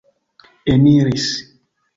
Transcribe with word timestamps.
eniris 0.73 1.27